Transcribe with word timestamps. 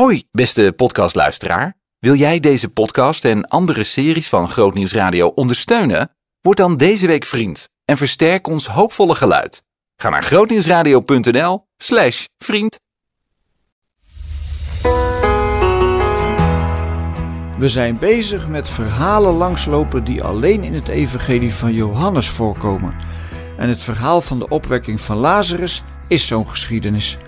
Hoi, 0.00 0.24
beste 0.30 0.72
podcastluisteraar. 0.76 1.74
Wil 1.98 2.14
jij 2.14 2.40
deze 2.40 2.68
podcast 2.68 3.24
en 3.24 3.48
andere 3.48 3.82
series 3.82 4.28
van 4.28 4.48
Grootnieuws 4.48 4.92
Radio 4.92 5.26
ondersteunen? 5.28 6.10
Word 6.40 6.56
dan 6.56 6.76
deze 6.76 7.06
week 7.06 7.24
vriend 7.24 7.68
en 7.84 7.96
versterk 7.96 8.46
ons 8.46 8.66
hoopvolle 8.66 9.14
geluid. 9.14 9.62
Ga 9.96 10.08
naar 10.08 10.22
grootnieuwsradio.nl 10.22 11.66
slash 11.76 12.24
vriend. 12.38 12.78
We 17.58 17.68
zijn 17.68 17.98
bezig 17.98 18.48
met 18.48 18.68
verhalen 18.68 19.34
langslopen 19.34 20.04
die 20.04 20.22
alleen 20.22 20.64
in 20.64 20.74
het 20.74 20.88
evangelie 20.88 21.54
van 21.54 21.72
Johannes 21.72 22.28
voorkomen. 22.28 22.94
En 23.56 23.68
het 23.68 23.82
verhaal 23.82 24.20
van 24.20 24.38
de 24.38 24.48
opwekking 24.48 25.00
van 25.00 25.16
Lazarus 25.16 25.84
is 26.08 26.26
zo'n 26.26 26.48
geschiedenis. 26.48 27.18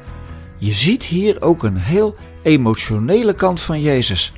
Je 0.59 0.73
ziet 0.73 1.05
hier 1.05 1.43
ook 1.43 1.63
een 1.63 1.77
heel 1.77 2.17
emotionele 2.47 3.35
kant 3.35 3.61
van 3.61 3.81
Jezus. 3.81 4.33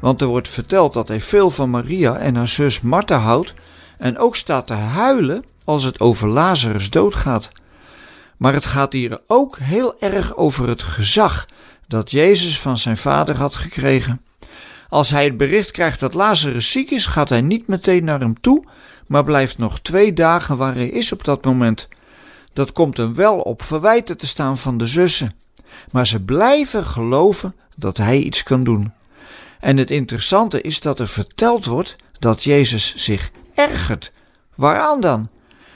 Want 0.00 0.20
er 0.20 0.26
wordt 0.26 0.48
verteld 0.48 0.92
dat 0.92 1.08
hij 1.08 1.20
veel 1.20 1.50
van 1.50 1.70
Maria 1.70 2.16
en 2.16 2.36
haar 2.36 2.48
zus 2.48 2.80
Martha 2.80 3.18
houdt 3.18 3.54
en 3.98 4.18
ook 4.18 4.36
staat 4.36 4.66
te 4.66 4.72
huilen 4.72 5.44
als 5.64 5.84
het 5.84 6.00
over 6.00 6.28
Lazarus 6.28 6.90
doodgaat. 6.90 7.50
Maar 8.36 8.52
het 8.52 8.64
gaat 8.64 8.92
hier 8.92 9.20
ook 9.26 9.58
heel 9.58 10.00
erg 10.00 10.36
over 10.36 10.68
het 10.68 10.82
gezag 10.82 11.46
dat 11.86 12.10
Jezus 12.10 12.60
van 12.60 12.78
zijn 12.78 12.96
vader 12.96 13.36
had 13.36 13.54
gekregen. 13.54 14.20
Als 14.88 15.10
hij 15.10 15.24
het 15.24 15.36
bericht 15.36 15.70
krijgt 15.70 16.00
dat 16.00 16.14
Lazarus 16.14 16.70
ziek 16.70 16.90
is, 16.90 17.06
gaat 17.06 17.28
hij 17.28 17.40
niet 17.40 17.66
meteen 17.66 18.04
naar 18.04 18.20
hem 18.20 18.40
toe, 18.40 18.64
maar 19.06 19.24
blijft 19.24 19.58
nog 19.58 19.80
twee 19.80 20.12
dagen 20.12 20.56
waar 20.56 20.74
hij 20.74 20.88
is 20.88 21.12
op 21.12 21.24
dat 21.24 21.44
moment. 21.44 21.88
Dat 22.52 22.72
komt 22.72 22.96
hem 22.96 23.14
wel 23.14 23.38
op 23.38 23.62
verwijten 23.62 24.16
te 24.16 24.26
staan 24.26 24.58
van 24.58 24.78
de 24.78 24.86
zussen 24.86 25.32
maar 25.90 26.06
ze 26.06 26.24
blijven 26.24 26.84
geloven 26.84 27.54
dat 27.76 27.96
hij 27.96 28.18
iets 28.18 28.42
kan 28.42 28.64
doen. 28.64 28.92
En 29.60 29.76
het 29.76 29.90
interessante 29.90 30.60
is 30.60 30.80
dat 30.80 30.98
er 30.98 31.08
verteld 31.08 31.64
wordt 31.64 31.96
dat 32.18 32.44
Jezus 32.44 32.94
zich 32.96 33.30
ergert. 33.54 34.12
Waaraan 34.54 35.00
dan? 35.00 35.28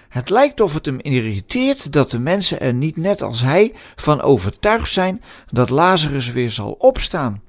Het 0.09 0.31
lijkt 0.31 0.61
of 0.61 0.75
het 0.75 0.87
hem 0.87 0.99
irriteert 1.01 1.93
dat 1.93 2.11
de 2.11 2.19
mensen 2.19 2.61
er 2.61 2.75
niet 2.75 2.97
net 2.97 3.23
als 3.23 3.43
hij 3.43 3.75
van 3.97 4.21
overtuigd 4.21 4.93
zijn 4.93 5.23
dat 5.51 5.71
Lazarus 5.71 6.33
weer 6.33 6.51
zal 6.51 6.73
opstaan. 6.79 7.43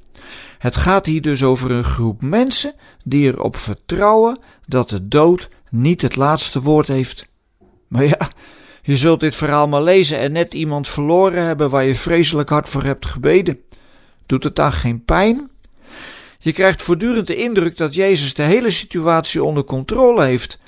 Het 0.57 0.77
gaat 0.77 1.05
hier 1.05 1.21
dus 1.21 1.43
over 1.43 1.71
een 1.71 1.83
groep 1.83 2.21
mensen 2.21 2.73
die 3.03 3.27
erop 3.27 3.55
vertrouwen 3.55 4.39
dat 4.65 4.89
de 4.89 5.07
dood 5.07 5.49
niet 5.69 6.01
het 6.01 6.15
laatste 6.15 6.61
woord 6.61 6.87
heeft. 6.87 7.27
Maar 7.87 8.05
ja, 8.05 8.29
je 8.85 8.97
zult 8.97 9.19
dit 9.19 9.35
verhaal 9.35 9.67
maar 9.67 9.81
lezen 9.81 10.19
en 10.19 10.31
net 10.31 10.53
iemand 10.53 10.87
verloren 10.87 11.43
hebben 11.43 11.69
waar 11.69 11.83
je 11.83 11.95
vreselijk 11.95 12.49
hard 12.49 12.69
voor 12.69 12.83
hebt 12.83 13.05
gebeden. 13.05 13.59
Doet 14.25 14.43
het 14.43 14.55
dan 14.55 14.71
geen 14.71 15.05
pijn? 15.05 15.49
Je 16.39 16.51
krijgt 16.51 16.81
voortdurend 16.81 17.27
de 17.27 17.35
indruk 17.35 17.77
dat 17.77 17.95
Jezus 17.95 18.33
de 18.33 18.43
hele 18.43 18.69
situatie 18.69 19.43
onder 19.43 19.63
controle 19.63 20.23
heeft. 20.23 20.59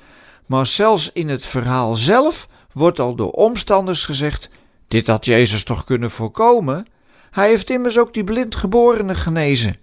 Maar 0.45 0.65
zelfs 0.65 1.11
in 1.11 1.29
het 1.29 1.45
verhaal 1.45 1.95
zelf 1.95 2.47
wordt 2.71 2.99
al 2.99 3.15
door 3.15 3.31
omstanders 3.31 4.03
gezegd: 4.03 4.49
dit 4.87 5.07
had 5.07 5.25
Jezus 5.25 5.63
toch 5.63 5.83
kunnen 5.83 6.11
voorkomen? 6.11 6.85
Hij 7.31 7.49
heeft 7.49 7.69
immers 7.69 7.97
ook 7.97 8.13
die 8.13 8.23
blindgeborene 8.23 9.15
genezen. 9.15 9.75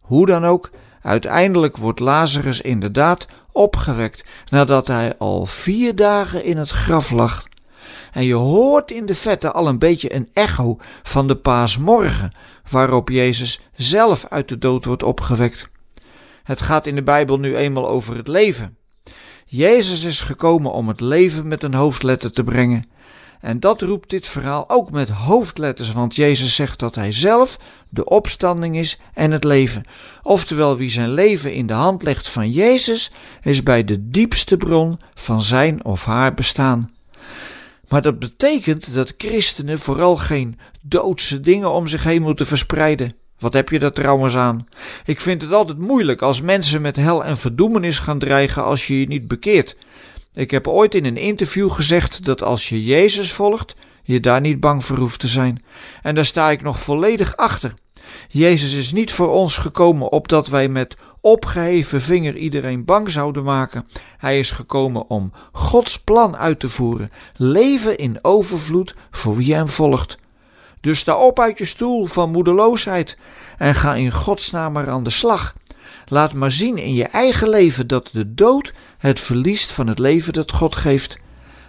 Hoe 0.00 0.26
dan 0.26 0.44
ook, 0.44 0.70
uiteindelijk 1.02 1.76
wordt 1.76 2.00
Lazarus 2.00 2.60
inderdaad 2.60 3.26
opgewekt 3.52 4.24
nadat 4.50 4.86
hij 4.86 5.18
al 5.18 5.46
vier 5.46 5.96
dagen 5.96 6.44
in 6.44 6.56
het 6.56 6.70
graf 6.70 7.10
lag. 7.10 7.48
En 8.12 8.24
je 8.24 8.34
hoort 8.34 8.90
in 8.90 9.06
de 9.06 9.14
vette 9.14 9.52
al 9.52 9.68
een 9.68 9.78
beetje 9.78 10.14
een 10.14 10.28
echo 10.32 10.76
van 11.02 11.28
de 11.28 11.36
paasmorgen, 11.36 12.30
waarop 12.70 13.08
Jezus 13.08 13.60
zelf 13.74 14.26
uit 14.28 14.48
de 14.48 14.58
dood 14.58 14.84
wordt 14.84 15.02
opgewekt. 15.02 15.70
Het 16.42 16.60
gaat 16.60 16.86
in 16.86 16.94
de 16.94 17.02
Bijbel 17.02 17.38
nu 17.38 17.56
eenmaal 17.56 17.88
over 17.88 18.16
het 18.16 18.28
leven. 18.28 18.76
Jezus 19.46 20.04
is 20.04 20.20
gekomen 20.20 20.72
om 20.72 20.88
het 20.88 21.00
leven 21.00 21.48
met 21.48 21.62
een 21.62 21.74
hoofdletter 21.74 22.32
te 22.32 22.44
brengen. 22.44 22.84
En 23.40 23.60
dat 23.60 23.82
roept 23.82 24.10
dit 24.10 24.26
verhaal 24.26 24.64
ook 24.68 24.90
met 24.90 25.08
hoofdletters, 25.08 25.92
want 25.92 26.16
Jezus 26.16 26.54
zegt 26.54 26.78
dat 26.78 26.94
Hij 26.94 27.12
zelf 27.12 27.58
de 27.88 28.04
opstanding 28.04 28.76
is 28.76 29.00
en 29.14 29.30
het 29.30 29.44
leven. 29.44 29.84
Oftewel, 30.22 30.76
wie 30.76 30.90
zijn 30.90 31.12
leven 31.12 31.52
in 31.52 31.66
de 31.66 31.72
hand 31.72 32.02
legt 32.02 32.28
van 32.28 32.50
Jezus, 32.50 33.12
is 33.42 33.62
bij 33.62 33.84
de 33.84 34.08
diepste 34.08 34.56
bron 34.56 34.98
van 35.14 35.42
zijn 35.42 35.84
of 35.84 36.04
haar 36.04 36.34
bestaan. 36.34 36.90
Maar 37.90 38.02
dat 38.02 38.18
betekent 38.18 38.94
dat 38.94 39.14
christenen 39.18 39.78
vooral 39.78 40.16
geen 40.16 40.58
doodse 40.82 41.40
dingen 41.40 41.70
om 41.70 41.86
zich 41.86 42.04
heen 42.04 42.22
moeten 42.22 42.46
verspreiden. 42.46 43.14
Wat 43.38 43.52
heb 43.52 43.68
je 43.68 43.78
daar 43.78 43.92
trouwens 43.92 44.36
aan? 44.36 44.66
Ik 45.04 45.20
vind 45.20 45.42
het 45.42 45.52
altijd 45.52 45.78
moeilijk 45.78 46.22
als 46.22 46.40
mensen 46.40 46.82
met 46.82 46.96
hel 46.96 47.24
en 47.24 47.36
verdoemenis 47.36 47.98
gaan 47.98 48.18
dreigen 48.18 48.64
als 48.64 48.86
je 48.86 49.00
je 49.00 49.06
niet 49.06 49.28
bekeert. 49.28 49.76
Ik 50.34 50.50
heb 50.50 50.68
ooit 50.68 50.94
in 50.94 51.04
een 51.04 51.16
interview 51.16 51.70
gezegd 51.70 52.24
dat 52.24 52.42
als 52.42 52.68
je 52.68 52.84
Jezus 52.84 53.32
volgt, 53.32 53.74
je 54.02 54.20
daar 54.20 54.40
niet 54.40 54.60
bang 54.60 54.84
voor 54.84 54.98
hoeft 54.98 55.20
te 55.20 55.28
zijn. 55.28 55.62
En 56.02 56.14
daar 56.14 56.24
sta 56.24 56.50
ik 56.50 56.62
nog 56.62 56.80
volledig 56.80 57.36
achter. 57.36 57.74
Jezus 58.28 58.72
is 58.72 58.92
niet 58.92 59.12
voor 59.12 59.28
ons 59.28 59.56
gekomen 59.56 60.12
opdat 60.12 60.48
wij 60.48 60.68
met 60.68 60.96
opgeheven 61.20 62.00
vinger 62.00 62.36
iedereen 62.36 62.84
bang 62.84 63.10
zouden 63.10 63.44
maken. 63.44 63.86
Hij 64.18 64.38
is 64.38 64.50
gekomen 64.50 65.08
om 65.08 65.32
Gods 65.52 66.00
plan 66.00 66.36
uit 66.36 66.60
te 66.60 66.68
voeren, 66.68 67.10
leven 67.34 67.96
in 67.96 68.18
overvloed 68.22 68.94
voor 69.10 69.36
wie 69.36 69.54
hem 69.54 69.68
volgt. 69.68 70.18
Dus 70.80 70.98
sta 70.98 71.16
op 71.16 71.40
uit 71.40 71.58
je 71.58 71.64
stoel 71.64 72.06
van 72.06 72.30
moedeloosheid 72.30 73.18
en 73.58 73.74
ga 73.74 73.94
in 73.94 74.12
Gods 74.12 74.50
naam 74.50 74.78
aan 74.78 75.02
de 75.02 75.10
slag. 75.10 75.54
Laat 76.06 76.32
maar 76.32 76.50
zien 76.50 76.76
in 76.76 76.94
je 76.94 77.04
eigen 77.04 77.48
leven 77.48 77.86
dat 77.86 78.08
de 78.12 78.34
dood 78.34 78.72
het 78.98 79.20
verliest 79.20 79.72
van 79.72 79.86
het 79.86 79.98
leven 79.98 80.32
dat 80.32 80.52
God 80.52 80.76
geeft. 80.76 81.18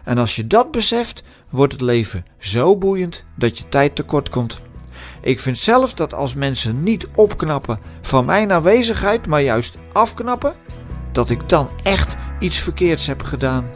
En 0.03 0.18
als 0.18 0.35
je 0.35 0.47
dat 0.47 0.72
beseft, 0.72 1.24
wordt 1.50 1.74
het 1.74 1.81
leven 1.81 2.25
zo 2.38 2.78
boeiend 2.78 3.24
dat 3.35 3.57
je 3.57 3.68
tijd 3.69 3.96
tekort 3.96 4.30
komt. 4.30 4.62
Ik 5.21 5.39
vind 5.39 5.57
zelf 5.57 5.93
dat 5.93 6.13
als 6.13 6.35
mensen 6.35 6.83
niet 6.83 7.07
opknappen 7.15 7.79
van 8.01 8.25
mijn 8.25 8.51
aanwezigheid, 8.51 9.27
maar 9.27 9.41
juist 9.41 9.77
afknappen, 9.91 10.53
dat 11.11 11.29
ik 11.29 11.49
dan 11.49 11.69
echt 11.83 12.15
iets 12.39 12.59
verkeerds 12.59 13.07
heb 13.07 13.21
gedaan. 13.21 13.69